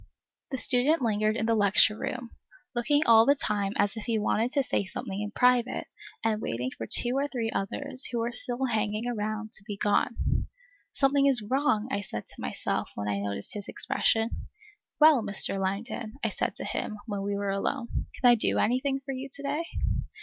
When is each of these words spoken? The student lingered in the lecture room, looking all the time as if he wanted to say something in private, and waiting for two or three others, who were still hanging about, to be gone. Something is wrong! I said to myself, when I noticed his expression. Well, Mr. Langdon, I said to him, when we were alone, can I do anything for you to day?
The 0.49 0.57
student 0.57 1.03
lingered 1.03 1.35
in 1.37 1.45
the 1.45 1.53
lecture 1.53 1.95
room, 1.95 2.31
looking 2.73 3.05
all 3.05 3.27
the 3.27 3.35
time 3.35 3.73
as 3.75 3.95
if 3.95 4.05
he 4.05 4.17
wanted 4.17 4.51
to 4.53 4.63
say 4.63 4.83
something 4.83 5.21
in 5.21 5.29
private, 5.29 5.85
and 6.23 6.41
waiting 6.41 6.71
for 6.75 6.87
two 6.87 7.13
or 7.17 7.27
three 7.27 7.51
others, 7.51 8.05
who 8.05 8.17
were 8.17 8.31
still 8.31 8.65
hanging 8.65 9.05
about, 9.07 9.51
to 9.51 9.63
be 9.67 9.77
gone. 9.77 10.47
Something 10.91 11.27
is 11.27 11.43
wrong! 11.47 11.87
I 11.91 12.01
said 12.01 12.25
to 12.29 12.41
myself, 12.41 12.89
when 12.95 13.07
I 13.07 13.19
noticed 13.19 13.53
his 13.53 13.67
expression. 13.67 14.31
Well, 14.99 15.21
Mr. 15.21 15.59
Langdon, 15.61 16.15
I 16.23 16.29
said 16.29 16.55
to 16.55 16.63
him, 16.65 16.97
when 17.05 17.21
we 17.21 17.35
were 17.35 17.49
alone, 17.51 17.89
can 18.19 18.27
I 18.27 18.33
do 18.33 18.57
anything 18.57 19.01
for 19.05 19.11
you 19.13 19.29
to 19.31 19.43
day? 19.43 19.65